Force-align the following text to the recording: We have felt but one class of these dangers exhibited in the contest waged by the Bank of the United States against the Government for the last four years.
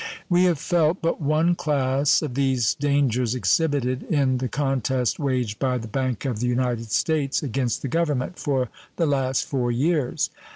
We 0.29 0.45
have 0.45 0.57
felt 0.57 0.99
but 0.99 1.21
one 1.21 1.53
class 1.53 2.23
of 2.23 2.33
these 2.33 2.73
dangers 2.73 3.35
exhibited 3.35 4.01
in 4.01 4.39
the 4.39 4.47
contest 4.49 5.19
waged 5.19 5.59
by 5.59 5.77
the 5.77 5.87
Bank 5.87 6.25
of 6.25 6.39
the 6.39 6.47
United 6.47 6.89
States 6.91 7.43
against 7.43 7.83
the 7.83 7.87
Government 7.87 8.39
for 8.39 8.69
the 8.95 9.05
last 9.05 9.45
four 9.45 9.71
years. 9.71 10.31